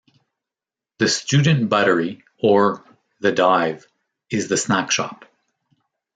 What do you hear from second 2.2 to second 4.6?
or "The Dive", is the